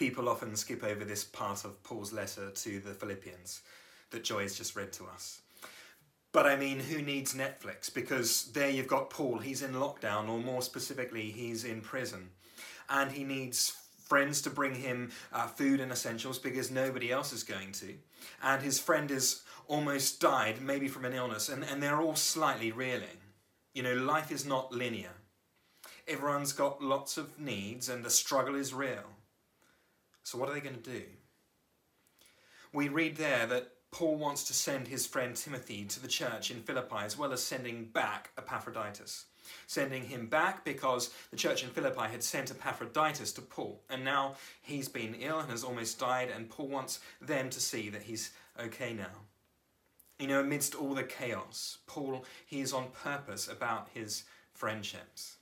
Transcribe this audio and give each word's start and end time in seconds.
People 0.00 0.30
often 0.30 0.56
skip 0.56 0.82
over 0.82 1.04
this 1.04 1.24
part 1.24 1.66
of 1.66 1.82
Paul's 1.82 2.10
letter 2.10 2.48
to 2.50 2.80
the 2.80 2.94
Philippians 2.94 3.60
that 4.12 4.24
Joy 4.24 4.40
has 4.40 4.56
just 4.56 4.74
read 4.74 4.94
to 4.94 5.04
us. 5.04 5.42
But 6.32 6.46
I 6.46 6.56
mean, 6.56 6.80
who 6.80 7.02
needs 7.02 7.34
Netflix? 7.34 7.92
Because 7.92 8.50
there 8.52 8.70
you've 8.70 8.88
got 8.88 9.10
Paul, 9.10 9.40
he's 9.40 9.60
in 9.60 9.74
lockdown, 9.74 10.30
or 10.30 10.38
more 10.38 10.62
specifically, 10.62 11.30
he's 11.30 11.64
in 11.64 11.82
prison. 11.82 12.30
And 12.88 13.12
he 13.12 13.24
needs 13.24 13.76
friends 14.06 14.40
to 14.40 14.48
bring 14.48 14.74
him 14.74 15.10
uh, 15.34 15.48
food 15.48 15.80
and 15.80 15.92
essentials 15.92 16.38
because 16.38 16.70
nobody 16.70 17.12
else 17.12 17.34
is 17.34 17.42
going 17.44 17.72
to. 17.72 17.92
And 18.42 18.62
his 18.62 18.78
friend 18.78 19.10
is 19.10 19.42
almost 19.68 20.18
died, 20.18 20.62
maybe 20.62 20.88
from 20.88 21.04
an 21.04 21.12
illness, 21.12 21.50
and, 21.50 21.62
and 21.62 21.82
they're 21.82 22.00
all 22.00 22.16
slightly 22.16 22.72
reeling. 22.72 23.20
You 23.74 23.82
know, 23.82 23.96
life 23.96 24.32
is 24.32 24.46
not 24.46 24.72
linear. 24.72 25.12
Everyone's 26.08 26.54
got 26.54 26.82
lots 26.82 27.18
of 27.18 27.38
needs, 27.38 27.90
and 27.90 28.02
the 28.02 28.08
struggle 28.08 28.54
is 28.54 28.72
real. 28.72 29.04
So, 30.22 30.38
what 30.38 30.48
are 30.48 30.54
they 30.54 30.60
going 30.60 30.80
to 30.80 30.90
do? 30.90 31.02
We 32.72 32.88
read 32.88 33.16
there 33.16 33.46
that 33.46 33.72
Paul 33.90 34.16
wants 34.16 34.44
to 34.44 34.54
send 34.54 34.86
his 34.86 35.06
friend 35.06 35.34
Timothy 35.34 35.84
to 35.84 36.00
the 36.00 36.08
church 36.08 36.50
in 36.50 36.62
Philippi 36.62 36.98
as 37.00 37.18
well 37.18 37.32
as 37.32 37.42
sending 37.42 37.86
back 37.86 38.30
Epaphroditus. 38.38 39.26
Sending 39.66 40.04
him 40.04 40.26
back 40.26 40.64
because 40.64 41.10
the 41.30 41.36
church 41.36 41.64
in 41.64 41.70
Philippi 41.70 42.02
had 42.02 42.22
sent 42.22 42.50
Epaphroditus 42.50 43.32
to 43.32 43.40
Paul, 43.40 43.82
and 43.90 44.04
now 44.04 44.36
he's 44.60 44.88
been 44.88 45.14
ill 45.14 45.40
and 45.40 45.50
has 45.50 45.64
almost 45.64 45.98
died, 45.98 46.28
and 46.34 46.48
Paul 46.48 46.68
wants 46.68 47.00
them 47.20 47.50
to 47.50 47.60
see 47.60 47.88
that 47.88 48.02
he's 48.02 48.30
okay 48.62 48.92
now. 48.92 49.24
You 50.20 50.28
know, 50.28 50.40
amidst 50.40 50.74
all 50.74 50.94
the 50.94 51.02
chaos, 51.02 51.78
Paul, 51.86 52.24
he 52.46 52.60
is 52.60 52.72
on 52.72 52.90
purpose 52.90 53.48
about 53.48 53.88
his 53.92 54.24
friendships. 54.52 55.36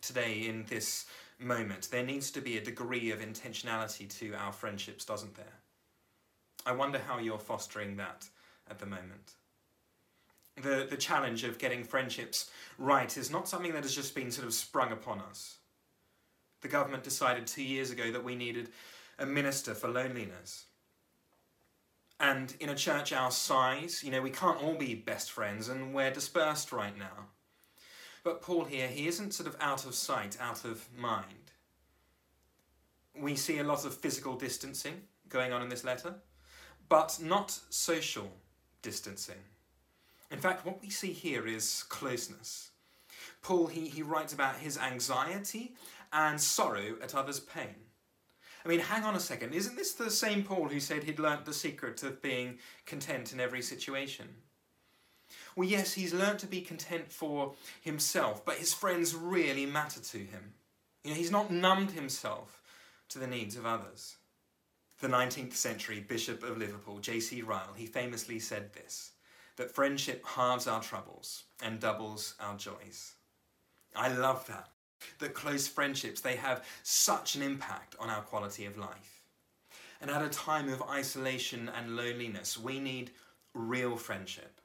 Today, 0.00 0.46
in 0.48 0.64
this 0.64 1.04
moment, 1.40 1.88
there 1.90 2.04
needs 2.04 2.30
to 2.32 2.40
be 2.40 2.56
a 2.56 2.64
degree 2.64 3.10
of 3.10 3.20
intentionality 3.20 4.08
to 4.18 4.34
our 4.34 4.52
friendships, 4.52 5.04
doesn't 5.04 5.34
there? 5.34 5.60
I 6.66 6.72
wonder 6.72 6.98
how 6.98 7.18
you're 7.18 7.38
fostering 7.38 7.96
that 7.96 8.28
at 8.70 8.78
the 8.78 8.86
moment. 8.86 9.34
The, 10.56 10.86
the 10.88 10.96
challenge 10.96 11.44
of 11.44 11.58
getting 11.58 11.84
friendships 11.84 12.50
right 12.78 13.16
is 13.16 13.30
not 13.30 13.48
something 13.48 13.72
that 13.72 13.82
has 13.82 13.94
just 13.94 14.14
been 14.14 14.30
sort 14.30 14.46
of 14.46 14.54
sprung 14.54 14.92
upon 14.92 15.20
us. 15.20 15.58
The 16.60 16.68
government 16.68 17.02
decided 17.02 17.46
two 17.46 17.62
years 17.62 17.90
ago 17.90 18.12
that 18.12 18.24
we 18.24 18.36
needed 18.36 18.68
a 19.18 19.24
minister 19.24 19.74
for 19.74 19.88
loneliness. 19.88 20.66
And 22.18 22.54
in 22.60 22.68
a 22.68 22.74
church 22.74 23.14
our 23.14 23.30
size, 23.30 24.04
you 24.04 24.10
know, 24.10 24.20
we 24.20 24.30
can't 24.30 24.62
all 24.62 24.74
be 24.74 24.94
best 24.94 25.30
friends 25.30 25.68
and 25.68 25.94
we're 25.94 26.10
dispersed 26.10 26.70
right 26.70 26.96
now. 26.96 27.28
But 28.22 28.42
Paul 28.42 28.64
here, 28.64 28.88
he 28.88 29.06
isn't 29.06 29.34
sort 29.34 29.48
of 29.48 29.56
out 29.60 29.86
of 29.86 29.94
sight, 29.94 30.36
out 30.40 30.64
of 30.64 30.86
mind. 30.96 31.52
We 33.18 33.34
see 33.34 33.58
a 33.58 33.64
lot 33.64 33.84
of 33.84 33.94
physical 33.94 34.36
distancing 34.36 35.02
going 35.28 35.52
on 35.52 35.62
in 35.62 35.68
this 35.68 35.84
letter 35.84 36.14
but 36.90 37.18
not 37.22 37.58
social 37.70 38.30
distancing. 38.82 39.38
In 40.30 40.38
fact, 40.38 40.66
what 40.66 40.82
we 40.82 40.90
see 40.90 41.12
here 41.12 41.46
is 41.46 41.84
closeness. 41.84 42.72
Paul, 43.42 43.68
he, 43.68 43.88
he 43.88 44.02
writes 44.02 44.34
about 44.34 44.56
his 44.56 44.76
anxiety 44.76 45.74
and 46.12 46.38
sorrow 46.38 46.96
at 47.02 47.14
others' 47.14 47.40
pain. 47.40 47.76
I 48.64 48.68
mean, 48.68 48.80
hang 48.80 49.04
on 49.04 49.16
a 49.16 49.20
second, 49.20 49.54
isn't 49.54 49.76
this 49.76 49.94
the 49.94 50.10
same 50.10 50.42
Paul 50.42 50.68
who 50.68 50.80
said 50.80 51.04
he'd 51.04 51.18
learnt 51.18 51.46
the 51.46 51.54
secret 51.54 52.02
of 52.02 52.20
being 52.20 52.58
content 52.84 53.32
in 53.32 53.40
every 53.40 53.62
situation? 53.62 54.28
Well, 55.56 55.68
yes, 55.68 55.94
he's 55.94 56.14
learnt 56.14 56.40
to 56.40 56.46
be 56.46 56.60
content 56.60 57.10
for 57.10 57.54
himself, 57.80 58.44
but 58.44 58.56
his 58.56 58.74
friends 58.74 59.14
really 59.14 59.66
matter 59.66 60.00
to 60.00 60.18
him. 60.18 60.54
You 61.04 61.10
know, 61.10 61.16
he's 61.16 61.30
not 61.30 61.50
numbed 61.50 61.92
himself 61.92 62.62
to 63.10 63.18
the 63.18 63.26
needs 63.26 63.56
of 63.56 63.66
others. 63.66 64.16
The 65.00 65.08
19th 65.08 65.54
century 65.54 66.00
Bishop 66.00 66.42
of 66.42 66.58
Liverpool, 66.58 66.98
J.C. 66.98 67.42
Ryle, 67.42 67.74
he 67.74 67.86
famously 67.86 68.38
said 68.38 68.72
this 68.72 69.12
that 69.56 69.74
friendship 69.74 70.24
halves 70.24 70.66
our 70.66 70.80
troubles 70.80 71.44
and 71.62 71.80
doubles 71.80 72.34
our 72.40 72.56
joys. 72.56 73.14
I 73.94 74.08
love 74.08 74.46
that. 74.46 74.68
That 75.18 75.34
close 75.34 75.66
friendships, 75.66 76.20
they 76.20 76.36
have 76.36 76.64
such 76.82 77.34
an 77.34 77.42
impact 77.42 77.96
on 77.98 78.08
our 78.08 78.22
quality 78.22 78.64
of 78.64 78.78
life. 78.78 79.22
And 80.00 80.10
at 80.10 80.22
a 80.22 80.28
time 80.28 80.72
of 80.72 80.82
isolation 80.82 81.70
and 81.76 81.96
loneliness, 81.96 82.58
we 82.58 82.80
need 82.80 83.10
real 83.54 83.96
friendship. 83.96 84.60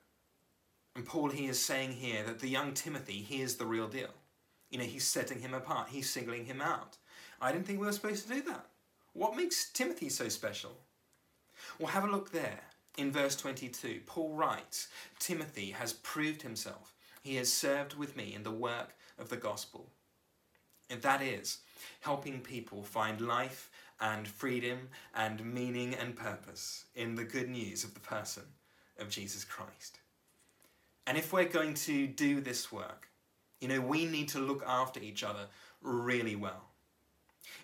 And 0.96 1.06
Paul, 1.06 1.30
he 1.30 1.48
is 1.48 1.60
saying 1.60 1.94
here 1.94 2.24
that 2.24 2.40
the 2.40 2.48
young 2.48 2.74
Timothy, 2.74 3.22
he 3.22 3.42
is 3.42 3.56
the 3.56 3.66
real 3.66 3.88
deal. 3.88 4.14
You 4.70 4.80
know, 4.80 4.86
he's 4.86 5.06
setting 5.06 5.40
him 5.40 5.54
apart, 5.54 5.90
he's 5.90 6.10
singling 6.10 6.46
him 6.46 6.62
out. 6.62 6.98
I 7.42 7.52
didn't 7.52 7.68
think 7.68 7.80
we 7.80 7.86
were 7.86 7.92
supposed 7.92 8.28
to 8.28 8.34
do 8.34 8.42
that. 8.44 8.68
What 9.14 9.36
makes 9.36 9.70
Timothy 9.70 10.10
so 10.10 10.30
special? 10.30 10.78
Well, 11.80 11.90
have 11.90 12.06
a 12.06 12.12
look 12.12 12.32
there 12.32 12.62
in 12.98 13.12
verse 13.12 13.36
22. 13.36 14.02
Paul 14.06 14.34
writes 14.34 14.88
Timothy 15.20 15.72
has 15.72 15.94
proved 15.94 16.42
himself. 16.42 16.94
He 17.22 17.36
has 17.36 17.52
served 17.52 17.96
with 17.96 18.16
me 18.16 18.34
in 18.34 18.44
the 18.44 18.52
work 18.52 18.96
of 19.20 19.30
the 19.30 19.38
gospel. 19.38 19.90
And 20.90 21.02
that 21.02 21.22
is 21.22 21.60
helping 22.02 22.40
people 22.42 22.84
find 22.84 23.20
life 23.20 23.70
and 24.00 24.28
freedom 24.28 24.90
and 25.14 25.54
meaning 25.54 25.96
and 25.96 26.16
purpose 26.16 26.86
in 26.96 27.16
the 27.16 27.24
good 27.24 27.50
news 27.50 27.84
of 27.84 27.94
the 27.94 28.00
person 28.00 28.44
of 29.00 29.10
Jesus 29.10 29.44
Christ. 29.44 30.00
And 31.08 31.18
if 31.18 31.32
we're 31.32 31.46
going 31.46 31.76
to 31.76 32.08
do 32.08 32.42
this 32.42 32.72
work, 32.72 33.10
you 33.62 33.68
know, 33.68 33.82
we 33.82 34.06
need 34.06 34.30
to 34.30 34.40
look 34.40 34.64
after 34.66 35.00
each 35.00 35.24
other 35.24 35.48
really 35.82 36.36
well. 36.36 36.66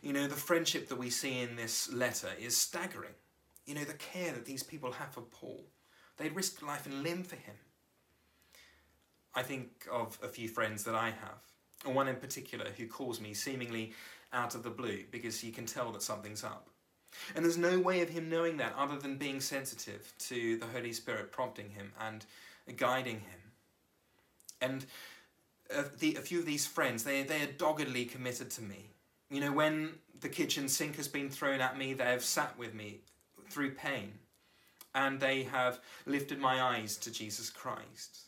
You 0.01 0.13
know, 0.13 0.27
the 0.27 0.35
friendship 0.35 0.89
that 0.89 0.97
we 0.97 1.09
see 1.09 1.39
in 1.39 1.55
this 1.55 1.91
letter 1.91 2.29
is 2.39 2.55
staggering. 2.55 3.13
You 3.65 3.75
know, 3.75 3.83
the 3.83 3.93
care 3.93 4.31
that 4.31 4.45
these 4.45 4.63
people 4.63 4.91
have 4.93 5.13
for 5.13 5.21
Paul. 5.21 5.63
They 6.17 6.29
risk 6.29 6.61
life 6.61 6.85
and 6.85 7.03
limb 7.03 7.23
for 7.23 7.35
him. 7.35 7.55
I 9.33 9.43
think 9.43 9.87
of 9.91 10.19
a 10.21 10.27
few 10.27 10.49
friends 10.49 10.83
that 10.83 10.95
I 10.95 11.05
have, 11.05 11.39
and 11.85 11.95
one 11.95 12.09
in 12.09 12.17
particular 12.17 12.67
who 12.77 12.87
calls 12.87 13.21
me 13.21 13.33
seemingly 13.33 13.93
out 14.33 14.55
of 14.55 14.63
the 14.63 14.69
blue 14.69 15.03
because 15.09 15.39
he 15.39 15.51
can 15.51 15.65
tell 15.65 15.91
that 15.91 16.01
something's 16.01 16.43
up. 16.43 16.67
And 17.35 17.43
there's 17.43 17.57
no 17.57 17.79
way 17.79 18.01
of 18.01 18.09
him 18.09 18.29
knowing 18.29 18.57
that 18.57 18.75
other 18.77 18.97
than 18.97 19.17
being 19.17 19.41
sensitive 19.41 20.13
to 20.19 20.57
the 20.57 20.65
Holy 20.67 20.93
Spirit 20.93 21.31
prompting 21.31 21.69
him 21.69 21.91
and 21.99 22.25
guiding 22.77 23.17
him. 23.17 23.39
And 24.61 24.85
a, 25.69 25.83
the, 25.99 26.15
a 26.15 26.21
few 26.21 26.39
of 26.39 26.45
these 26.45 26.67
friends, 26.67 27.03
they, 27.03 27.23
they 27.23 27.41
are 27.41 27.51
doggedly 27.57 28.05
committed 28.05 28.49
to 28.51 28.61
me. 28.61 28.91
You 29.29 29.41
know, 29.41 29.51
when 29.51 29.93
the 30.19 30.29
kitchen 30.29 30.67
sink 30.67 30.97
has 30.97 31.07
been 31.07 31.29
thrown 31.29 31.61
at 31.61 31.77
me, 31.77 31.93
they 31.93 32.05
have 32.05 32.23
sat 32.23 32.57
with 32.57 32.73
me 32.73 32.99
through 33.49 33.71
pain 33.71 34.13
and 34.93 35.19
they 35.19 35.43
have 35.43 35.79
lifted 36.05 36.39
my 36.39 36.61
eyes 36.61 36.97
to 36.97 37.11
Jesus 37.11 37.49
Christ. 37.49 38.25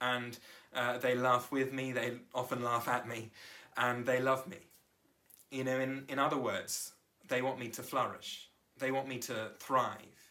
And 0.00 0.38
uh, 0.74 0.98
they 0.98 1.14
laugh 1.14 1.50
with 1.50 1.72
me, 1.72 1.92
they 1.92 2.18
often 2.34 2.62
laugh 2.62 2.86
at 2.86 3.08
me, 3.08 3.30
and 3.76 4.04
they 4.04 4.20
love 4.20 4.46
me. 4.46 4.58
You 5.50 5.64
know, 5.64 5.78
in, 5.78 6.04
in 6.08 6.18
other 6.18 6.36
words, 6.36 6.92
they 7.28 7.40
want 7.40 7.58
me 7.58 7.68
to 7.68 7.82
flourish, 7.82 8.50
they 8.78 8.90
want 8.90 9.08
me 9.08 9.18
to 9.20 9.52
thrive. 9.58 10.25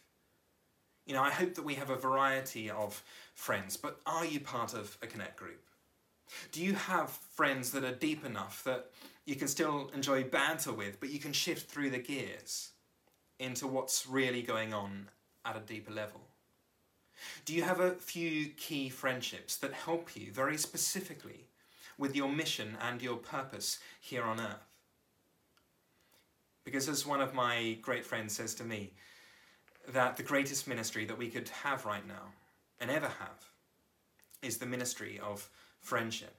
You 1.06 1.14
know, 1.14 1.22
I 1.22 1.30
hope 1.30 1.54
that 1.54 1.64
we 1.64 1.74
have 1.74 1.90
a 1.90 1.96
variety 1.96 2.68
of 2.68 3.02
friends, 3.34 3.76
but 3.76 4.00
are 4.06 4.24
you 4.24 4.40
part 4.40 4.74
of 4.74 4.98
a 5.02 5.06
Connect 5.06 5.36
group? 5.36 5.62
Do 6.50 6.60
you 6.60 6.74
have 6.74 7.10
friends 7.10 7.70
that 7.70 7.84
are 7.84 7.94
deep 7.94 8.26
enough 8.26 8.64
that 8.64 8.90
you 9.24 9.36
can 9.36 9.46
still 9.46 9.90
enjoy 9.94 10.24
banter 10.24 10.72
with, 10.72 10.98
but 10.98 11.10
you 11.10 11.20
can 11.20 11.32
shift 11.32 11.70
through 11.70 11.90
the 11.90 11.98
gears 11.98 12.70
into 13.38 13.68
what's 13.68 14.06
really 14.06 14.42
going 14.42 14.74
on 14.74 15.08
at 15.44 15.56
a 15.56 15.60
deeper 15.60 15.92
level? 15.92 16.22
Do 17.44 17.54
you 17.54 17.62
have 17.62 17.80
a 17.80 17.92
few 17.92 18.48
key 18.56 18.88
friendships 18.88 19.56
that 19.58 19.72
help 19.72 20.16
you 20.16 20.32
very 20.32 20.58
specifically 20.58 21.46
with 21.96 22.16
your 22.16 22.28
mission 22.28 22.76
and 22.80 23.00
your 23.00 23.16
purpose 23.16 23.78
here 24.00 24.24
on 24.24 24.40
earth? 24.40 24.66
Because, 26.64 26.88
as 26.88 27.06
one 27.06 27.20
of 27.20 27.32
my 27.32 27.78
great 27.80 28.04
friends 28.04 28.34
says 28.34 28.54
to 28.56 28.64
me, 28.64 28.92
that 29.88 30.16
the 30.16 30.22
greatest 30.22 30.66
ministry 30.66 31.04
that 31.04 31.18
we 31.18 31.28
could 31.28 31.48
have 31.48 31.84
right 31.84 32.06
now 32.06 32.32
and 32.80 32.90
ever 32.90 33.08
have 33.08 33.50
is 34.42 34.58
the 34.58 34.66
ministry 34.66 35.20
of 35.22 35.48
friendship. 35.80 36.34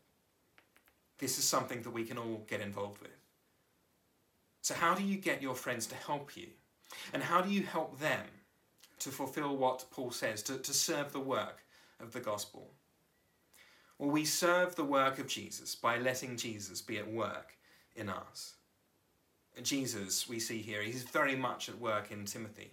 This 1.18 1.38
is 1.38 1.46
something 1.46 1.82
that 1.82 1.92
we 1.92 2.04
can 2.04 2.18
all 2.18 2.44
get 2.48 2.62
involved 2.62 3.02
with. 3.02 3.12
So, 4.62 4.74
how 4.74 4.94
do 4.94 5.04
you 5.04 5.18
get 5.18 5.42
your 5.42 5.56
friends 5.56 5.88
to 5.88 5.96
help 5.96 6.36
you? 6.36 6.48
And 7.14 7.24
how 7.24 7.42
do 7.42 7.50
you 7.50 7.64
help 7.64 8.00
them 8.00 8.26
to 9.00 9.10
fulfill 9.10 9.56
what 9.56 9.86
Paul 9.92 10.12
says, 10.12 10.44
to, 10.44 10.58
to 10.58 10.74
serve 10.74 11.12
the 11.12 11.20
work 11.20 11.64
of 12.00 12.14
the 12.14 12.20
gospel? 12.20 12.70
Well, 13.98 14.12
we 14.12 14.26
serve 14.26 14.76
the 14.76 14.84
work 14.84 15.20
of 15.20 15.28
Jesus 15.28 15.76
by 15.76 15.98
letting 15.98 16.38
Jesus 16.38 16.82
be 16.82 16.98
at 16.98 17.12
work 17.12 17.54
in 17.96 18.10
us. 18.10 18.54
Jesus, 19.64 20.30
we 20.30 20.40
see 20.40 20.62
here, 20.62 20.84
he's 20.84 21.02
very 21.02 21.36
much 21.36 21.68
at 21.68 21.80
work 21.80 22.12
in 22.12 22.26
Timothy. 22.26 22.72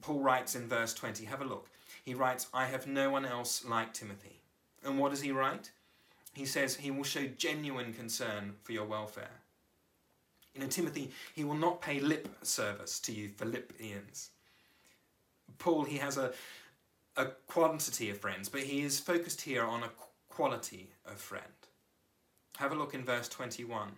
Paul 0.00 0.20
writes 0.20 0.54
in 0.54 0.68
verse 0.68 0.94
20, 0.94 1.24
have 1.26 1.40
a 1.40 1.44
look. 1.44 1.68
He 2.04 2.14
writes, 2.14 2.48
I 2.52 2.66
have 2.66 2.86
no 2.86 3.10
one 3.10 3.24
else 3.24 3.64
like 3.64 3.94
Timothy. 3.94 4.40
And 4.84 4.98
what 4.98 5.10
does 5.10 5.22
he 5.22 5.32
write? 5.32 5.70
He 6.34 6.44
says 6.44 6.76
he 6.76 6.90
will 6.90 7.04
show 7.04 7.26
genuine 7.26 7.92
concern 7.92 8.54
for 8.62 8.72
your 8.72 8.84
welfare. 8.84 9.40
You 10.54 10.60
know, 10.60 10.66
Timothy, 10.66 11.10
he 11.34 11.44
will 11.44 11.54
not 11.54 11.80
pay 11.80 12.00
lip 12.00 12.28
service 12.42 13.00
to 13.00 13.12
you 13.12 13.30
Philippians. 13.36 14.30
Paul, 15.58 15.84
he 15.84 15.98
has 15.98 16.16
a, 16.16 16.32
a 17.16 17.26
quantity 17.46 18.10
of 18.10 18.18
friends, 18.18 18.48
but 18.48 18.62
he 18.62 18.82
is 18.82 19.00
focused 19.00 19.40
here 19.40 19.64
on 19.64 19.82
a 19.82 19.90
quality 20.28 20.90
of 21.06 21.14
friend. 21.14 21.44
Have 22.58 22.72
a 22.72 22.76
look 22.76 22.94
in 22.94 23.04
verse 23.04 23.28
21. 23.28 23.88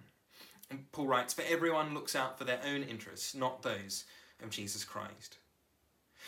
And 0.70 0.90
Paul 0.92 1.06
writes, 1.06 1.34
For 1.34 1.42
everyone 1.42 1.94
looks 1.94 2.16
out 2.16 2.38
for 2.38 2.44
their 2.44 2.60
own 2.66 2.82
interests, 2.82 3.34
not 3.34 3.62
those 3.62 4.04
of 4.42 4.50
Jesus 4.50 4.84
Christ. 4.84 5.38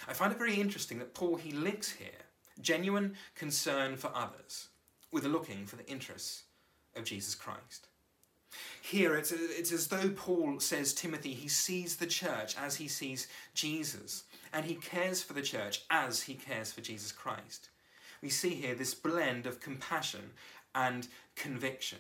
I 0.07 0.13
find 0.13 0.33
it 0.33 0.39
very 0.39 0.55
interesting 0.55 0.99
that 0.99 1.15
Paul, 1.15 1.37
he 1.37 1.53
links 1.53 1.91
here 1.91 2.09
genuine 2.61 3.15
concern 3.35 3.97
for 3.97 4.11
others 4.15 4.69
with 5.13 5.25
a 5.25 5.29
looking 5.29 5.67
for 5.67 5.77
the 5.77 5.87
interests 5.87 6.43
of 6.97 7.05
Jesus 7.05 7.35
Christ. 7.35 7.89
Here, 8.81 9.15
it's, 9.15 9.31
it's 9.33 9.73
as 9.73 9.89
though 9.89 10.09
Paul 10.11 10.61
says 10.61 10.95
Timothy, 10.95 11.35
he 11.35 11.49
sees 11.49 11.97
the 11.97 12.07
church 12.07 12.57
as 12.57 12.77
he 12.77 12.89
sees 12.89 13.29
Jesus, 13.55 14.25
and 14.53 14.65
he 14.65 14.75
cares 14.75 15.23
for 15.23 15.35
the 15.35 15.43
church 15.43 15.83
as 15.91 16.23
he 16.23 16.35
cares 16.35 16.73
for 16.73 16.81
Jesus 16.81 17.13
Christ. 17.13 17.69
We 18.23 18.31
see 18.31 18.51
here 18.51 18.75
this 18.75 18.95
blend 18.95 19.47
of 19.47 19.61
compassion 19.61 20.31
and 20.75 21.07
conviction. 21.37 21.99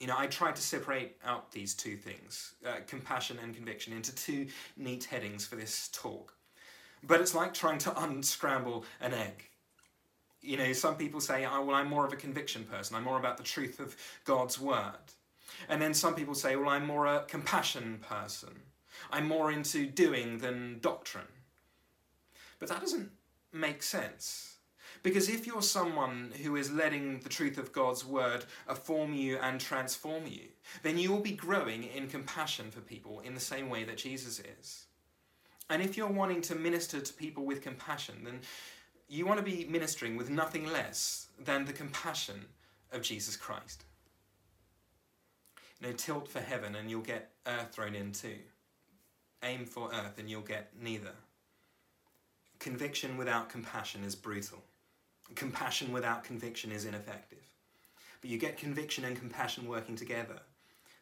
You 0.00 0.08
know, 0.08 0.16
I 0.16 0.26
tried 0.26 0.56
to 0.56 0.62
separate 0.62 1.16
out 1.24 1.52
these 1.52 1.74
two 1.74 1.96
things, 1.96 2.54
uh, 2.66 2.76
compassion 2.86 3.38
and 3.42 3.54
conviction, 3.54 3.92
into 3.92 4.14
two 4.14 4.46
neat 4.76 5.04
headings 5.04 5.46
for 5.46 5.56
this 5.56 5.88
talk. 5.92 6.35
But 7.06 7.20
it's 7.20 7.34
like 7.34 7.54
trying 7.54 7.78
to 7.78 8.02
unscramble 8.02 8.84
an 9.00 9.14
egg. 9.14 9.44
You 10.40 10.56
know, 10.56 10.72
some 10.72 10.96
people 10.96 11.20
say, 11.20 11.44
oh, 11.44 11.64
well, 11.64 11.76
I'm 11.76 11.88
more 11.88 12.06
of 12.06 12.12
a 12.12 12.16
conviction 12.16 12.64
person. 12.64 12.96
I'm 12.96 13.04
more 13.04 13.18
about 13.18 13.36
the 13.36 13.42
truth 13.42 13.80
of 13.80 13.96
God's 14.24 14.60
word. 14.60 14.92
And 15.68 15.80
then 15.80 15.94
some 15.94 16.14
people 16.14 16.34
say, 16.34 16.56
well, 16.56 16.68
I'm 16.68 16.86
more 16.86 17.06
a 17.06 17.24
compassion 17.26 17.98
person. 18.08 18.60
I'm 19.10 19.26
more 19.26 19.50
into 19.50 19.86
doing 19.86 20.38
than 20.38 20.78
doctrine. 20.80 21.24
But 22.58 22.68
that 22.68 22.80
doesn't 22.80 23.10
make 23.52 23.82
sense. 23.82 24.56
Because 25.02 25.28
if 25.28 25.46
you're 25.46 25.62
someone 25.62 26.32
who 26.42 26.56
is 26.56 26.72
letting 26.72 27.20
the 27.20 27.28
truth 27.28 27.58
of 27.58 27.72
God's 27.72 28.04
word 28.04 28.44
form 28.82 29.12
you 29.12 29.38
and 29.38 29.60
transform 29.60 30.26
you, 30.26 30.42
then 30.82 30.98
you 30.98 31.12
will 31.12 31.20
be 31.20 31.32
growing 31.32 31.84
in 31.84 32.08
compassion 32.08 32.70
for 32.70 32.80
people 32.80 33.20
in 33.20 33.34
the 33.34 33.40
same 33.40 33.68
way 33.68 33.84
that 33.84 33.98
Jesus 33.98 34.40
is. 34.60 34.86
And 35.68 35.82
if 35.82 35.96
you're 35.96 36.06
wanting 36.06 36.42
to 36.42 36.54
minister 36.54 37.00
to 37.00 37.12
people 37.12 37.44
with 37.44 37.62
compassion, 37.62 38.22
then 38.24 38.40
you 39.08 39.26
want 39.26 39.38
to 39.38 39.44
be 39.44 39.64
ministering 39.64 40.16
with 40.16 40.30
nothing 40.30 40.66
less 40.66 41.28
than 41.44 41.64
the 41.64 41.72
compassion 41.72 42.46
of 42.92 43.02
Jesus 43.02 43.36
Christ. 43.36 43.84
You 45.80 45.88
know, 45.88 45.92
tilt 45.92 46.28
for 46.28 46.40
heaven 46.40 46.76
and 46.76 46.90
you'll 46.90 47.02
get 47.02 47.32
earth 47.46 47.72
thrown 47.72 47.94
in 47.94 48.12
too. 48.12 48.38
Aim 49.42 49.66
for 49.66 49.90
earth 49.92 50.18
and 50.18 50.30
you'll 50.30 50.40
get 50.40 50.72
neither. 50.80 51.12
Conviction 52.58 53.16
without 53.16 53.48
compassion 53.48 54.02
is 54.02 54.14
brutal. 54.14 54.62
Compassion 55.34 55.92
without 55.92 56.24
conviction 56.24 56.72
is 56.72 56.84
ineffective. 56.84 57.44
But 58.20 58.30
you 58.30 58.38
get 58.38 58.56
conviction 58.56 59.04
and 59.04 59.16
compassion 59.16 59.68
working 59.68 59.96
together. 59.96 60.40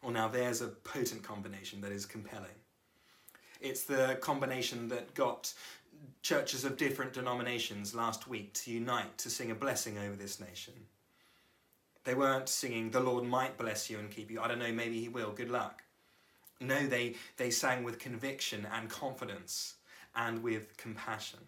Well, 0.03 0.11
now 0.11 0.27
there's 0.27 0.61
a 0.61 0.67
potent 0.67 1.23
combination 1.23 1.81
that 1.81 1.91
is 1.91 2.05
compelling. 2.05 2.49
It's 3.65 3.83
the 3.83 4.19
combination 4.21 4.89
that 4.89 5.15
got 5.15 5.51
churches 6.21 6.65
of 6.65 6.77
different 6.77 7.13
denominations 7.13 7.95
last 7.95 8.27
week 8.27 8.53
to 8.53 8.71
unite 8.71 9.17
to 9.17 9.29
sing 9.31 9.49
a 9.49 9.55
blessing 9.55 9.97
over 9.97 10.15
this 10.15 10.39
nation. 10.39 10.73
They 12.03 12.13
weren't 12.13 12.47
singing, 12.47 12.91
The 12.91 12.99
Lord 12.99 13.23
might 13.23 13.57
bless 13.57 13.89
you 13.89 13.97
and 13.97 14.11
keep 14.11 14.29
you. 14.29 14.39
I 14.39 14.47
don't 14.47 14.59
know, 14.59 14.71
maybe 14.71 15.01
He 15.01 15.09
will. 15.09 15.31
Good 15.31 15.49
luck. 15.49 15.81
No, 16.61 16.85
they, 16.85 17.15
they 17.37 17.49
sang 17.49 17.83
with 17.83 17.97
conviction 17.97 18.67
and 18.71 18.87
confidence 18.87 19.73
and 20.15 20.43
with 20.43 20.77
compassion. 20.77 21.39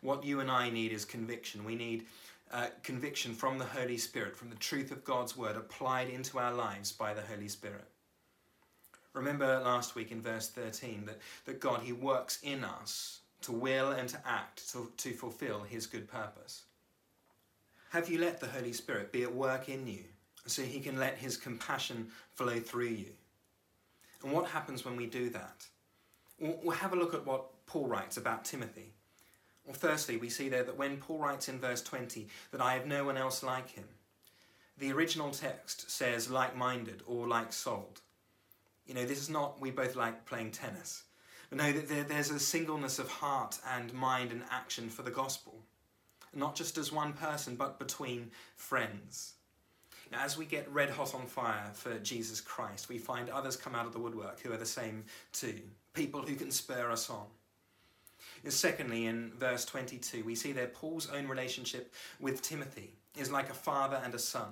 What 0.00 0.22
you 0.22 0.38
and 0.38 0.48
I 0.50 0.70
need 0.70 0.92
is 0.92 1.04
conviction. 1.04 1.64
We 1.64 1.74
need 1.74 2.06
uh, 2.52 2.68
conviction 2.84 3.34
from 3.34 3.58
the 3.58 3.64
Holy 3.64 3.98
Spirit, 3.98 4.36
from 4.36 4.48
the 4.48 4.56
truth 4.56 4.92
of 4.92 5.02
God's 5.02 5.36
word 5.36 5.56
applied 5.56 6.08
into 6.08 6.38
our 6.38 6.52
lives 6.52 6.92
by 6.92 7.14
the 7.14 7.22
Holy 7.22 7.48
Spirit. 7.48 7.88
Remember 9.14 9.60
last 9.60 9.94
week 9.94 10.10
in 10.10 10.20
verse 10.20 10.48
13 10.48 11.04
that, 11.06 11.18
that 11.46 11.60
God, 11.60 11.80
He 11.82 11.92
works 11.92 12.40
in 12.42 12.64
us 12.64 13.20
to 13.42 13.52
will 13.52 13.92
and 13.92 14.08
to 14.08 14.20
act 14.26 14.70
to, 14.72 14.90
to 14.96 15.12
fulfill 15.12 15.62
His 15.62 15.86
good 15.86 16.08
purpose. 16.08 16.64
Have 17.90 18.08
you 18.08 18.18
let 18.18 18.40
the 18.40 18.48
Holy 18.48 18.72
Spirit 18.72 19.12
be 19.12 19.22
at 19.22 19.34
work 19.34 19.68
in 19.68 19.86
you 19.86 20.04
so 20.46 20.62
He 20.62 20.80
can 20.80 20.98
let 20.98 21.16
His 21.16 21.36
compassion 21.36 22.08
flow 22.34 22.58
through 22.58 22.88
you? 22.88 23.12
And 24.24 24.32
what 24.32 24.48
happens 24.48 24.84
when 24.84 24.96
we 24.96 25.06
do 25.06 25.30
that? 25.30 25.64
We'll 26.40 26.76
have 26.76 26.92
a 26.92 26.96
look 26.96 27.14
at 27.14 27.24
what 27.24 27.46
Paul 27.66 27.86
writes 27.86 28.16
about 28.16 28.44
Timothy. 28.44 28.92
Well, 29.64 29.74
firstly, 29.74 30.16
we 30.16 30.28
see 30.28 30.48
there 30.48 30.64
that 30.64 30.76
when 30.76 30.96
Paul 30.96 31.18
writes 31.18 31.48
in 31.48 31.60
verse 31.60 31.82
20 31.82 32.26
that 32.50 32.60
I 32.60 32.74
have 32.74 32.86
no 32.86 33.04
one 33.04 33.16
else 33.16 33.42
like 33.42 33.70
him, 33.70 33.84
the 34.76 34.92
original 34.92 35.30
text 35.30 35.90
says 35.90 36.30
like 36.30 36.56
minded 36.56 37.02
or 37.06 37.28
like 37.28 37.52
souled. 37.52 38.00
You 38.86 38.94
know, 38.94 39.04
this 39.04 39.20
is 39.20 39.30
not 39.30 39.60
we 39.60 39.70
both 39.70 39.96
like 39.96 40.26
playing 40.26 40.50
tennis. 40.52 41.04
But 41.50 41.58
no, 41.58 41.72
there's 41.72 42.30
a 42.30 42.38
singleness 42.38 42.98
of 42.98 43.08
heart 43.08 43.58
and 43.74 43.92
mind 43.92 44.32
and 44.32 44.42
action 44.50 44.88
for 44.88 45.02
the 45.02 45.10
gospel. 45.10 45.60
Not 46.34 46.56
just 46.56 46.78
as 46.78 46.90
one 46.90 47.12
person, 47.12 47.54
but 47.54 47.78
between 47.78 48.30
friends. 48.56 49.34
Now, 50.10 50.24
as 50.24 50.36
we 50.36 50.44
get 50.44 50.72
red 50.72 50.90
hot 50.90 51.14
on 51.14 51.26
fire 51.26 51.70
for 51.74 51.98
Jesus 51.98 52.40
Christ, 52.40 52.88
we 52.88 52.98
find 52.98 53.30
others 53.30 53.56
come 53.56 53.74
out 53.74 53.86
of 53.86 53.92
the 53.92 53.98
woodwork 53.98 54.40
who 54.40 54.52
are 54.52 54.58
the 54.58 54.66
same 54.66 55.04
too. 55.32 55.60
People 55.92 56.22
who 56.22 56.34
can 56.34 56.50
spur 56.50 56.90
us 56.90 57.08
on. 57.08 57.26
Secondly, 58.48 59.06
in 59.06 59.32
verse 59.38 59.64
22, 59.64 60.24
we 60.24 60.34
see 60.34 60.52
there 60.52 60.66
Paul's 60.66 61.08
own 61.10 61.28
relationship 61.28 61.94
with 62.20 62.42
Timothy 62.42 62.96
is 63.16 63.30
like 63.30 63.48
a 63.48 63.54
father 63.54 64.00
and 64.04 64.14
a 64.14 64.18
son. 64.18 64.48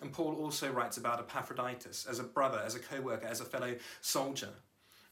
And 0.00 0.12
Paul 0.12 0.36
also 0.36 0.70
writes 0.70 0.96
about 0.96 1.18
Epaphroditus 1.18 2.06
as 2.08 2.18
a 2.18 2.24
brother, 2.24 2.62
as 2.64 2.74
a 2.74 2.80
co 2.80 3.00
worker, 3.00 3.26
as 3.26 3.40
a 3.40 3.44
fellow 3.44 3.74
soldier. 4.00 4.50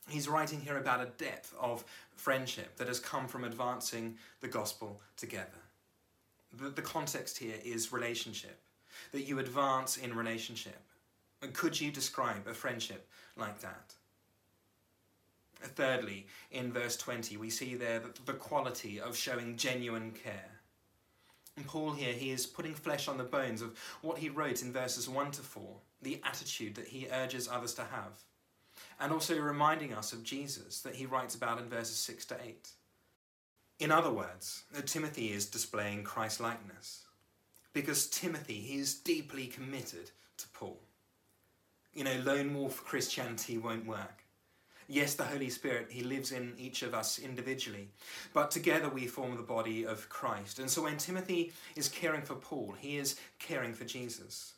He's 0.09 0.29
writing 0.29 0.61
here 0.61 0.79
about 0.79 1.01
a 1.01 1.11
depth 1.19 1.53
of 1.61 1.85
friendship 2.15 2.77
that 2.77 2.87
has 2.87 3.01
come 3.01 3.27
from 3.27 3.43
advancing 3.43 4.17
the 4.41 4.49
gospel 4.49 5.01
together. 5.17 5.49
The, 6.53 6.71
the 6.71 6.83
context 6.83 7.39
here 7.39 7.57
is 7.65 7.93
relationship, 7.93 8.61
that 9.11 9.23
you 9.23 9.41
advance 9.41 9.97
in 9.97 10.15
relationship. 10.15 10.81
And 11.43 11.53
could 11.53 11.81
you 11.81 11.91
describe 11.91 12.47
a 12.47 12.55
friendship 12.55 13.09
like 13.37 13.61
that? 13.61 13.95
Thirdly, 15.61 16.27
in 16.53 16.73
verse 16.73 16.97
20, 16.97 17.37
we 17.37 17.51
see 17.51 17.75
there 17.75 17.99
that 17.99 18.25
the 18.27 18.35
quality 18.35 19.01
of 19.01 19.17
showing 19.17 19.57
genuine 19.57 20.13
care. 20.13 20.56
Paul 21.65 21.93
here, 21.93 22.13
he 22.13 22.31
is 22.31 22.47
putting 22.47 22.75
flesh 22.75 23.09
on 23.09 23.17
the 23.17 23.25
bones 23.25 23.63
of 23.63 23.79
what 24.03 24.19
he 24.19 24.29
wrote 24.29 24.63
in 24.63 24.73
verses 24.73 25.09
1 25.09 25.31
to 25.33 25.41
4, 25.41 25.77
the 26.03 26.21
attitude 26.25 26.75
that 26.75 26.89
he 26.89 27.09
urges 27.11 27.49
others 27.49 27.73
to 27.75 27.83
have. 27.83 28.21
And 29.01 29.13
also 29.13 29.39
reminding 29.39 29.95
us 29.95 30.13
of 30.13 30.23
Jesus 30.23 30.81
that 30.81 30.97
he 30.97 31.07
writes 31.07 31.35
about 31.35 31.59
in 31.59 31.69
verses 31.69 31.97
6 31.97 32.27
to 32.27 32.37
8. 32.43 32.69
In 33.79 33.91
other 33.91 34.11
words, 34.11 34.65
Timothy 34.85 35.33
is 35.33 35.47
displaying 35.47 36.03
Christ 36.03 36.41
likeness. 36.41 37.05
Because 37.73 38.09
Timothy, 38.09 38.61
he 38.61 38.79
is 38.79 38.95
deeply 38.95 39.47
committed 39.47 40.11
to 40.39 40.49
Paul. 40.49 40.81
You 41.93 42.05
know, 42.05 42.21
lone 42.25 42.55
wolf 42.55 42.85
Christianity 42.85 43.59
won't 43.59 43.87
work. 43.87 44.26
Yes, 44.89 45.15
the 45.15 45.25
Holy 45.25 45.51
Spirit, 45.51 45.89
He 45.91 46.03
lives 46.05 46.31
in 46.31 46.55
each 46.59 46.83
of 46.83 46.95
us 46.95 47.19
individually, 47.19 47.89
but 48.33 48.51
together 48.51 48.89
we 48.89 49.07
form 49.07 49.37
the 49.37 49.43
body 49.43 49.85
of 49.85 50.09
Christ. 50.09 50.59
And 50.61 50.71
so 50.71 50.83
when 50.83 50.97
Timothy 50.97 51.53
is 51.75 51.89
caring 51.89 52.23
for 52.23 52.37
Paul, 52.37 52.75
he 52.79 52.97
is 52.97 53.17
caring 53.39 53.75
for 53.75 53.85
Jesus. 53.85 54.55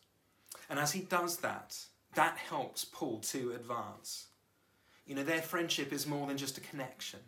And 0.68 0.78
as 0.78 0.92
he 0.92 1.00
does 1.00 1.38
that, 1.38 1.76
that 2.14 2.36
helps 2.36 2.84
Paul 2.84 3.20
to 3.20 3.52
advance. 3.52 4.26
You 5.06 5.14
know, 5.14 5.22
their 5.22 5.40
friendship 5.40 5.92
is 5.92 6.06
more 6.06 6.26
than 6.26 6.36
just 6.36 6.58
a 6.58 6.62
connection, 6.62 7.20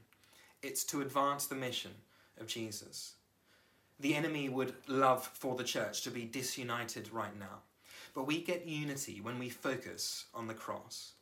it's 0.62 0.85
to 0.85 1.00
advance 1.00 1.47
the 1.47 1.54
mission 1.54 1.92
of 2.38 2.47
Jesus. 2.47 3.14
The 3.99 4.14
enemy 4.14 4.49
would 4.49 4.75
love 4.88 5.26
for 5.35 5.57
the 5.57 5.64
church 5.64 6.02
to 6.02 6.11
be 6.11 6.25
disunited 6.25 7.12
right 7.12 7.38
now, 7.38 7.61
but 8.14 8.26
we 8.26 8.42
get 8.42 8.66
unity 8.66 9.21
when 9.23 9.38
we 9.38 9.49
focus 9.49 10.26
on 10.35 10.47
the 10.47 10.54
cross. 10.54 11.12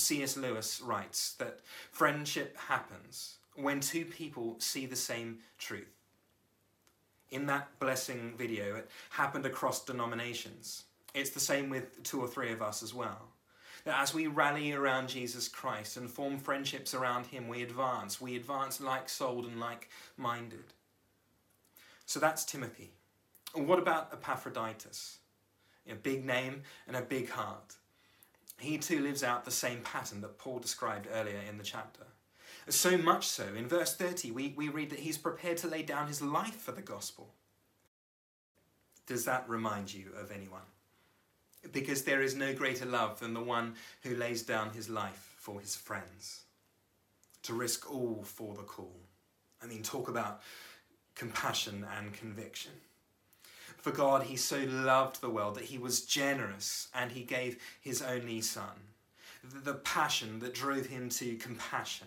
C.S. 0.00 0.36
Lewis 0.36 0.80
writes 0.80 1.34
that 1.34 1.60
friendship 1.90 2.56
happens 2.56 3.38
when 3.54 3.80
two 3.80 4.04
people 4.04 4.56
see 4.58 4.86
the 4.86 4.96
same 4.96 5.38
truth. 5.58 5.96
In 7.30 7.46
that 7.46 7.78
blessing 7.78 8.34
video, 8.36 8.76
it 8.76 8.90
happened 9.10 9.46
across 9.46 9.84
denominations. 9.84 10.84
It's 11.14 11.30
the 11.30 11.40
same 11.40 11.70
with 11.70 12.02
two 12.02 12.20
or 12.20 12.28
three 12.28 12.52
of 12.52 12.62
us 12.62 12.82
as 12.82 12.92
well. 12.92 13.28
That 13.84 14.00
as 14.00 14.12
we 14.12 14.26
rally 14.26 14.72
around 14.72 15.08
Jesus 15.08 15.48
Christ 15.48 15.96
and 15.96 16.10
form 16.10 16.38
friendships 16.38 16.92
around 16.92 17.26
Him, 17.26 17.48
we 17.48 17.62
advance. 17.62 18.20
We 18.20 18.36
advance 18.36 18.80
like 18.80 19.08
souled 19.08 19.46
and 19.46 19.58
like 19.58 19.88
minded. 20.16 20.64
So 22.04 22.20
that's 22.20 22.44
Timothy. 22.44 22.90
What 23.54 23.78
about 23.78 24.12
Epaphroditus? 24.12 25.18
A 25.88 25.94
big 25.94 26.24
name 26.24 26.62
and 26.86 26.96
a 26.96 27.02
big 27.02 27.30
heart. 27.30 27.76
He 28.60 28.78
too 28.78 29.00
lives 29.00 29.22
out 29.22 29.44
the 29.44 29.50
same 29.50 29.80
pattern 29.80 30.20
that 30.20 30.38
Paul 30.38 30.58
described 30.58 31.08
earlier 31.12 31.40
in 31.48 31.58
the 31.58 31.64
chapter. 31.64 32.04
So 32.68 32.96
much 32.96 33.26
so, 33.26 33.44
in 33.56 33.66
verse 33.66 33.96
30, 33.96 34.30
we, 34.30 34.54
we 34.56 34.68
read 34.68 34.90
that 34.90 35.00
he's 35.00 35.18
prepared 35.18 35.56
to 35.58 35.68
lay 35.68 35.82
down 35.82 36.06
his 36.06 36.22
life 36.22 36.56
for 36.56 36.72
the 36.72 36.82
gospel. 36.82 37.32
Does 39.06 39.24
that 39.24 39.48
remind 39.48 39.92
you 39.92 40.10
of 40.20 40.30
anyone? 40.30 40.62
Because 41.72 42.04
there 42.04 42.22
is 42.22 42.36
no 42.36 42.54
greater 42.54 42.86
love 42.86 43.18
than 43.18 43.34
the 43.34 43.40
one 43.40 43.74
who 44.02 44.14
lays 44.14 44.42
down 44.42 44.70
his 44.70 44.88
life 44.88 45.34
for 45.36 45.60
his 45.60 45.74
friends. 45.74 46.42
To 47.44 47.54
risk 47.54 47.90
all 47.90 48.22
for 48.22 48.54
the 48.54 48.62
call. 48.62 48.94
I 49.62 49.66
mean, 49.66 49.82
talk 49.82 50.08
about 50.08 50.42
compassion 51.14 51.86
and 51.98 52.12
conviction. 52.12 52.72
For 53.80 53.90
God, 53.90 54.24
he 54.24 54.36
so 54.36 54.58
loved 54.68 55.20
the 55.20 55.30
world 55.30 55.54
that 55.54 55.64
he 55.64 55.78
was 55.78 56.02
generous 56.02 56.88
and 56.94 57.12
he 57.12 57.22
gave 57.22 57.58
his 57.80 58.02
only 58.02 58.42
son. 58.42 58.88
The 59.42 59.74
passion 59.74 60.40
that 60.40 60.54
drove 60.54 60.86
him 60.86 61.08
to 61.10 61.36
compassion. 61.36 62.06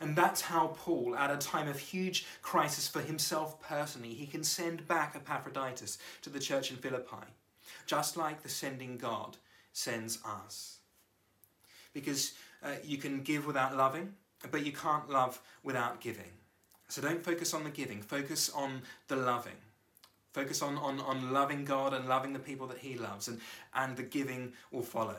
And 0.00 0.16
that's 0.16 0.40
how 0.40 0.68
Paul, 0.78 1.14
at 1.14 1.30
a 1.30 1.36
time 1.36 1.68
of 1.68 1.78
huge 1.78 2.26
crisis 2.40 2.88
for 2.88 3.00
himself 3.00 3.60
personally, 3.60 4.14
he 4.14 4.26
can 4.26 4.42
send 4.42 4.88
back 4.88 5.14
Epaphroditus 5.14 5.98
to 6.22 6.30
the 6.30 6.38
church 6.38 6.70
in 6.70 6.78
Philippi, 6.78 7.26
just 7.86 8.16
like 8.16 8.42
the 8.42 8.48
sending 8.48 8.96
God 8.96 9.36
sends 9.72 10.18
us. 10.24 10.78
Because 11.92 12.32
uh, 12.62 12.72
you 12.82 12.96
can 12.96 13.22
give 13.22 13.46
without 13.46 13.76
loving, 13.76 14.14
but 14.50 14.64
you 14.64 14.72
can't 14.72 15.10
love 15.10 15.40
without 15.62 16.00
giving. 16.00 16.32
So 16.88 17.02
don't 17.02 17.22
focus 17.22 17.52
on 17.52 17.64
the 17.64 17.70
giving, 17.70 18.00
focus 18.00 18.50
on 18.50 18.82
the 19.08 19.16
loving. 19.16 19.52
Focus 20.38 20.62
on, 20.62 20.76
on, 20.78 21.00
on 21.00 21.32
loving 21.32 21.64
God 21.64 21.92
and 21.92 22.08
loving 22.08 22.32
the 22.32 22.38
people 22.38 22.68
that 22.68 22.78
He 22.78 22.94
loves, 22.96 23.26
and, 23.26 23.40
and 23.74 23.96
the 23.96 24.04
giving 24.04 24.52
will 24.70 24.84
follow. 24.84 25.16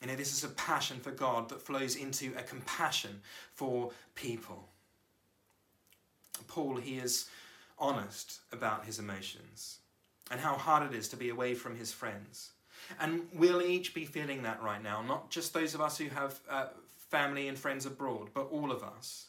You 0.00 0.08
know, 0.08 0.16
this 0.16 0.32
is 0.32 0.42
a 0.42 0.48
passion 0.48 0.98
for 0.98 1.12
God 1.12 1.48
that 1.50 1.62
flows 1.62 1.94
into 1.94 2.32
a 2.36 2.42
compassion 2.42 3.20
for 3.54 3.92
people. 4.16 4.68
Paul, 6.48 6.74
he 6.74 6.98
is 6.98 7.28
honest 7.78 8.40
about 8.50 8.84
his 8.84 8.98
emotions 8.98 9.78
and 10.32 10.40
how 10.40 10.54
hard 10.54 10.92
it 10.92 10.96
is 10.96 11.06
to 11.10 11.16
be 11.16 11.28
away 11.28 11.54
from 11.54 11.76
his 11.76 11.92
friends. 11.92 12.50
And 12.98 13.28
we'll 13.32 13.62
each 13.62 13.94
be 13.94 14.06
feeling 14.06 14.42
that 14.42 14.60
right 14.60 14.82
now, 14.82 15.02
not 15.02 15.30
just 15.30 15.54
those 15.54 15.72
of 15.72 15.80
us 15.80 15.98
who 15.98 16.08
have 16.08 16.40
uh, 16.50 16.66
family 17.10 17.46
and 17.46 17.56
friends 17.56 17.86
abroad, 17.86 18.30
but 18.34 18.48
all 18.50 18.72
of 18.72 18.82
us. 18.82 19.28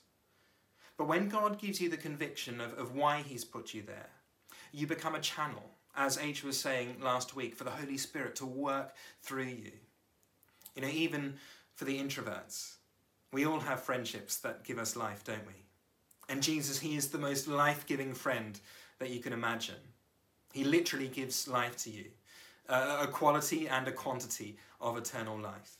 But 0.97 1.07
when 1.07 1.29
God 1.29 1.59
gives 1.59 1.79
you 1.79 1.87
the 1.87 1.97
conviction 1.97 2.59
of, 2.59 2.73
of 2.79 2.95
why 2.95 3.21
He's 3.21 3.45
put 3.45 3.75
you 3.75 3.83
there, 3.83 4.09
you 4.71 4.87
become 4.87 5.15
a 5.15 5.19
channel, 5.19 5.71
as 5.95 6.17
H 6.17 6.43
was 6.43 6.59
saying 6.59 6.97
last 7.01 7.35
week, 7.35 7.55
for 7.55 7.63
the 7.63 7.71
Holy 7.71 7.97
Spirit 7.97 8.35
to 8.37 8.45
work 8.45 8.93
through 9.21 9.45
you. 9.45 9.71
You 10.75 10.81
know, 10.83 10.89
even 10.89 11.35
for 11.75 11.85
the 11.85 11.99
introverts, 11.99 12.75
we 13.31 13.45
all 13.45 13.59
have 13.59 13.81
friendships 13.81 14.37
that 14.37 14.63
give 14.63 14.77
us 14.77 14.95
life, 14.95 15.23
don't 15.23 15.45
we? 15.47 15.53
And 16.29 16.43
Jesus, 16.43 16.79
He 16.79 16.95
is 16.95 17.09
the 17.09 17.17
most 17.17 17.47
life 17.47 17.85
giving 17.85 18.13
friend 18.13 18.59
that 18.99 19.09
you 19.09 19.19
can 19.19 19.33
imagine. 19.33 19.75
He 20.53 20.63
literally 20.63 21.07
gives 21.07 21.47
life 21.47 21.77
to 21.77 21.89
you 21.89 22.05
uh, 22.69 22.99
a 23.01 23.07
quality 23.07 23.67
and 23.67 23.87
a 23.87 23.91
quantity 23.91 24.57
of 24.81 24.97
eternal 24.97 25.37
life. 25.39 25.77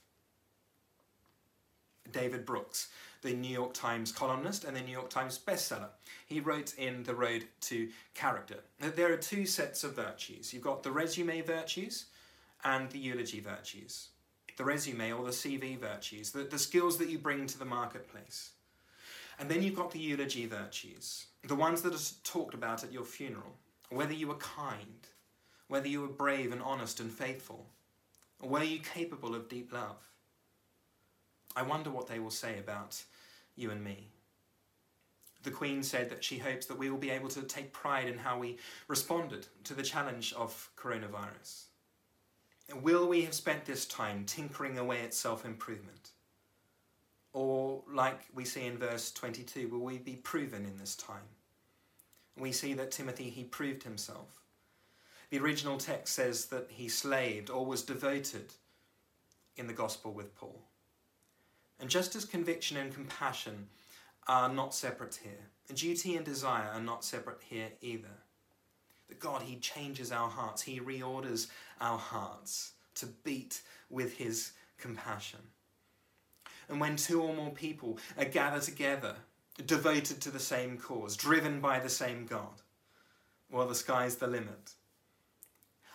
David 2.12 2.46
Brooks 2.46 2.88
the 3.22 3.34
New 3.34 3.52
York 3.52 3.74
Times 3.74 4.12
columnist 4.12 4.64
and 4.64 4.76
the 4.76 4.82
New 4.82 4.92
York 4.92 5.10
Times 5.10 5.40
bestseller. 5.40 5.90
He 6.26 6.40
wrote 6.40 6.74
in 6.78 7.04
The 7.04 7.16
Road 7.16 7.46
to 7.62 7.90
Character 8.14 8.60
that 8.80 8.96
there 8.96 9.12
are 9.14 9.18
two 9.18 9.46
sets 9.46 9.84
of 9.84 9.96
virtues. 9.96 10.54
You've 10.54 10.64
got 10.64 10.84
the 10.84 10.92
resume 10.92 11.42
virtues 11.42 12.06
and 12.64 12.90
the 12.90 13.00
eulogy 13.00 13.40
virtues. 13.40 14.10
The 14.58 14.66
resume 14.66 15.12
or 15.12 15.24
the 15.24 15.32
CV 15.32 15.78
virtues, 15.78 16.32
the, 16.32 16.44
the 16.44 16.58
skills 16.58 16.98
that 16.98 17.10
you 17.10 17.20
bring 17.20 17.46
to 17.48 17.60
the 17.60 17.66
marketplace. 17.66 18.52
And 19.40 19.50
then 19.50 19.62
you've 19.62 19.76
got 19.76 19.92
the 19.92 20.00
eulogy 20.00 20.48
virtues, 20.48 21.28
the 21.44 21.56
ones 21.56 21.84
that 21.84 21.94
are 21.94 22.16
talked 22.24 22.56
about 22.56 22.84
at 22.84 22.92
your 22.92 23.04
funeral. 23.04 23.56
Whether 23.90 24.14
you 24.14 24.28
were 24.28 24.36
kind, 24.36 25.08
whether 25.68 25.88
you 25.88 26.02
were 26.02 26.08
brave 26.08 26.52
and 26.52 26.62
honest 26.62 27.00
and 27.00 27.12
faithful, 27.12 27.68
or 28.40 28.50
were 28.50 28.64
you 28.64 28.80
capable 28.80 29.36
of 29.36 29.48
deep 29.48 29.72
love? 29.72 29.98
I 31.58 31.64
wonder 31.64 31.90
what 31.90 32.06
they 32.06 32.20
will 32.20 32.30
say 32.30 32.60
about 32.60 33.04
you 33.56 33.72
and 33.72 33.84
me. 33.84 34.10
The 35.42 35.50
Queen 35.50 35.82
said 35.82 36.08
that 36.12 36.24
she 36.24 36.38
hopes 36.38 36.68
that 36.68 36.78
we 36.78 36.92
will 36.92 37.00
be 37.00 37.10
able 37.10 37.30
to 37.30 37.42
take 37.42 37.74
pride 37.74 38.08
in 38.08 38.20
how 38.20 38.38
we 38.38 38.58
responded 38.88 39.48
to 39.64 39.74
the 39.74 39.82
challenge 39.82 40.34
of 40.34 40.70
coronavirus. 40.78 41.64
Will 42.84 43.08
we 43.08 43.24
have 43.24 43.34
spent 43.34 43.66
this 43.66 43.88
time 43.88 44.24
tinkering 44.26 44.78
away 44.78 45.02
at 45.02 45.16
self 45.16 45.46
improvement? 45.46 46.12
Or, 47.34 47.82
like 47.92 48.20
we 48.36 48.46
see 48.46 48.68
in 48.68 48.78
verse 48.78 49.12
22, 49.12 49.68
will 49.68 49.80
we 49.80 49.98
be 49.98 50.16
proven 50.16 50.64
in 50.64 50.78
this 50.78 50.96
time? 50.96 51.30
We 52.38 52.52
see 52.52 52.76
that 52.76 52.92
Timothy, 52.92 53.32
he 53.32 53.44
proved 53.44 53.82
himself. 53.82 54.44
The 55.32 55.40
original 55.40 55.80
text 55.80 56.14
says 56.14 56.46
that 56.48 56.68
he 56.70 56.88
slaved 56.88 57.50
or 57.50 57.66
was 57.66 57.82
devoted 57.82 58.54
in 59.56 59.66
the 59.66 59.74
gospel 59.74 60.14
with 60.14 60.36
Paul. 60.36 60.62
And 61.80 61.90
just 61.90 62.16
as 62.16 62.26
conviction 62.26 62.78
and 62.78 62.94
compassion 62.94 63.68
are 64.28 64.50
not 64.50 64.74
separate 64.74 65.20
here, 65.24 65.50
duty 65.74 66.16
and 66.16 66.26
desire 66.26 66.70
are 66.74 66.82
not 66.82 67.04
separate 67.04 67.42
here 67.48 67.70
either. 67.82 68.24
That 69.08 69.20
God, 69.20 69.44
He 69.44 69.58
changes 69.58 70.12
our 70.12 70.30
hearts, 70.30 70.62
He 70.64 70.80
reorders 70.80 71.48
our 71.80 71.98
hearts 71.98 72.74
to 72.96 73.06
beat 73.06 73.62
with 73.90 74.18
His 74.18 74.52
compassion. 74.78 75.40
And 76.70 76.82
when 76.82 76.96
two 76.96 77.22
or 77.22 77.34
more 77.34 77.52
people 77.52 77.98
are 78.18 78.26
gathered 78.26 78.64
together, 78.64 79.16
devoted 79.66 80.22
to 80.22 80.32
the 80.32 80.40
same 80.40 80.78
cause, 80.78 81.16
driven 81.16 81.62
by 81.62 81.80
the 81.80 81.90
same 81.90 82.26
God, 82.26 82.62
well, 83.50 83.68
the 83.68 83.76
sky's 83.76 84.18
the 84.18 84.28
limit. 84.28 84.74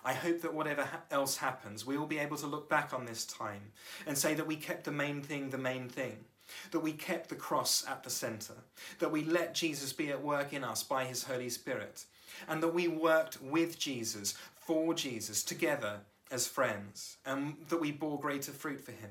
I 0.04 0.14
hope 0.14 0.42
that 0.42 0.54
whatever 0.54 0.84
ha- 0.84 1.00
else 1.10 1.36
happens, 1.36 1.86
we 1.86 1.96
will 1.96 2.06
be 2.06 2.18
able 2.18 2.36
to 2.38 2.46
look 2.46 2.68
back 2.68 2.92
on 2.92 3.06
this 3.06 3.24
time 3.24 3.72
and 4.06 4.18
say 4.18 4.34
that 4.34 4.46
we 4.46 4.56
kept 4.56 4.84
the 4.84 4.92
main 4.92 5.22
thing 5.22 5.50
the 5.50 5.58
main 5.58 5.88
thing, 5.88 6.24
that 6.70 6.80
we 6.80 6.92
kept 6.92 7.28
the 7.28 7.34
cross 7.34 7.84
at 7.88 8.02
the 8.02 8.10
centre, 8.10 8.64
that 8.98 9.12
we 9.12 9.24
let 9.24 9.54
Jesus 9.54 9.92
be 9.92 10.10
at 10.10 10.22
work 10.22 10.52
in 10.52 10.64
us 10.64 10.82
by 10.82 11.04
his 11.04 11.24
Holy 11.24 11.48
Spirit, 11.48 12.04
and 12.48 12.62
that 12.62 12.74
we 12.74 12.88
worked 12.88 13.40
with 13.42 13.78
Jesus, 13.78 14.34
for 14.54 14.94
Jesus, 14.94 15.44
together 15.44 16.00
as 16.30 16.46
friends, 16.46 17.18
and 17.26 17.56
that 17.68 17.80
we 17.80 17.92
bore 17.92 18.18
greater 18.18 18.52
fruit 18.52 18.80
for 18.80 18.92
him 18.92 19.10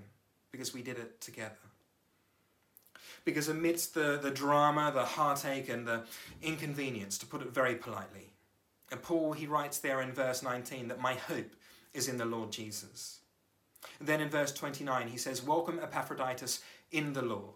because 0.51 0.73
we 0.73 0.81
did 0.81 0.97
it 0.97 1.21
together. 1.21 1.55
Because 3.23 3.47
amidst 3.47 3.93
the, 3.93 4.19
the 4.21 4.31
drama, 4.31 4.91
the 4.93 5.05
heartache, 5.05 5.69
and 5.69 5.87
the 5.87 6.03
inconvenience, 6.41 7.17
to 7.19 7.25
put 7.25 7.41
it 7.41 7.53
very 7.53 7.75
politely, 7.75 8.30
and 8.91 9.01
Paul, 9.01 9.31
he 9.31 9.47
writes 9.47 9.79
there 9.79 10.01
in 10.01 10.11
verse 10.11 10.43
19 10.43 10.89
that 10.89 10.99
my 10.99 11.13
hope 11.13 11.55
is 11.93 12.09
in 12.09 12.17
the 12.17 12.25
Lord 12.25 12.51
Jesus. 12.51 13.19
And 13.99 14.07
then 14.07 14.19
in 14.19 14.29
verse 14.29 14.51
29, 14.51 15.07
he 15.07 15.17
says, 15.17 15.41
Welcome 15.41 15.79
Epaphroditus 15.81 16.61
in 16.91 17.13
the 17.13 17.21
Lord. 17.21 17.55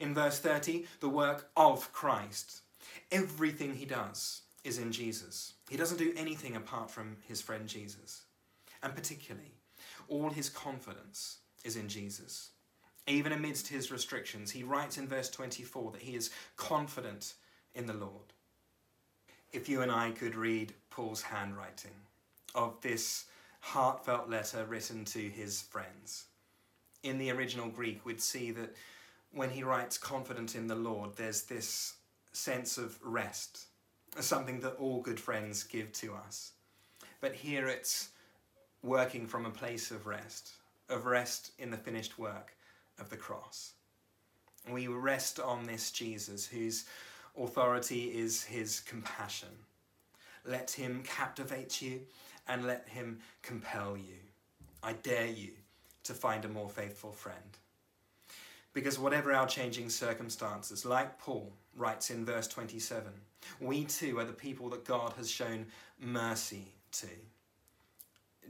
In 0.00 0.14
verse 0.14 0.38
30, 0.38 0.86
the 1.00 1.08
work 1.08 1.50
of 1.56 1.92
Christ. 1.92 2.62
Everything 3.12 3.74
he 3.74 3.84
does 3.84 4.42
is 4.64 4.78
in 4.78 4.90
Jesus. 4.90 5.52
He 5.68 5.76
doesn't 5.76 5.98
do 5.98 6.14
anything 6.16 6.56
apart 6.56 6.90
from 6.90 7.16
his 7.28 7.42
friend 7.42 7.68
Jesus. 7.68 8.22
And 8.82 8.94
particularly, 8.94 9.52
all 10.08 10.30
his 10.30 10.48
confidence 10.48 11.38
is 11.62 11.76
in 11.76 11.88
Jesus. 11.88 12.50
Even 13.06 13.32
amidst 13.32 13.68
his 13.68 13.90
restrictions, 13.90 14.50
he 14.50 14.62
writes 14.62 14.96
in 14.96 15.06
verse 15.06 15.28
24 15.28 15.92
that 15.92 16.02
he 16.02 16.14
is 16.14 16.30
confident 16.56 17.34
in 17.74 17.86
the 17.86 17.92
Lord 17.92 18.32
if 19.52 19.68
you 19.68 19.82
and 19.82 19.90
I 19.90 20.10
could 20.12 20.34
read 20.34 20.74
Paul's 20.90 21.22
handwriting 21.22 21.90
of 22.54 22.80
this 22.80 23.26
heartfelt 23.60 24.28
letter 24.28 24.64
written 24.64 25.04
to 25.06 25.18
his 25.18 25.62
friends. 25.62 26.24
In 27.02 27.18
the 27.18 27.30
original 27.30 27.68
Greek, 27.68 28.04
we'd 28.04 28.20
see 28.20 28.50
that 28.52 28.74
when 29.32 29.50
he 29.50 29.62
writes 29.62 29.98
confident 29.98 30.54
in 30.54 30.66
the 30.66 30.74
Lord, 30.74 31.16
there's 31.16 31.42
this 31.42 31.94
sense 32.32 32.78
of 32.78 32.98
rest, 33.02 33.66
something 34.18 34.60
that 34.60 34.76
all 34.76 35.00
good 35.00 35.20
friends 35.20 35.62
give 35.62 35.92
to 35.94 36.14
us. 36.14 36.52
But 37.20 37.34
here 37.34 37.68
it's 37.68 38.10
working 38.82 39.26
from 39.26 39.46
a 39.46 39.50
place 39.50 39.90
of 39.90 40.06
rest, 40.06 40.52
of 40.88 41.06
rest 41.06 41.52
in 41.58 41.70
the 41.70 41.76
finished 41.76 42.18
work 42.18 42.54
of 42.98 43.10
the 43.10 43.16
cross. 43.16 43.72
We 44.70 44.88
rest 44.88 45.40
on 45.40 45.64
this 45.64 45.90
Jesus 45.90 46.46
who's 46.46 46.84
authority 47.40 48.04
is 48.04 48.44
his 48.44 48.80
compassion. 48.80 49.48
Let 50.44 50.70
him 50.70 51.02
captivate 51.04 51.82
you 51.82 52.00
and 52.48 52.66
let 52.66 52.88
him 52.88 53.18
compel 53.42 53.96
you. 53.96 54.18
I 54.82 54.94
dare 54.94 55.26
you 55.26 55.50
to 56.04 56.14
find 56.14 56.44
a 56.44 56.48
more 56.48 56.68
faithful 56.68 57.12
friend. 57.12 57.58
Because 58.72 58.98
whatever 58.98 59.32
our 59.32 59.46
changing 59.46 59.90
circumstances, 59.90 60.84
like 60.84 61.18
Paul 61.18 61.52
writes 61.76 62.10
in 62.10 62.24
verse 62.24 62.46
27, 62.46 63.10
we 63.60 63.84
too 63.84 64.18
are 64.18 64.24
the 64.24 64.32
people 64.32 64.68
that 64.70 64.84
God 64.84 65.12
has 65.16 65.30
shown 65.30 65.66
mercy 66.00 66.72
to. 66.92 67.08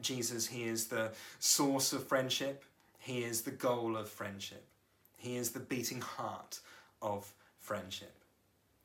Jesus, 0.01 0.47
He 0.47 0.65
is 0.65 0.87
the 0.87 1.11
source 1.39 1.93
of 1.93 2.07
friendship 2.07 2.65
He 2.99 3.25
is 3.25 3.43
the 3.43 3.51
goal 3.51 3.97
of 3.97 4.09
friendship. 4.09 4.65
He 5.17 5.37
is 5.37 5.51
the 5.51 5.61
beating 5.61 6.01
heart 6.01 6.61
of 7.03 7.33
friendship. 7.59 8.20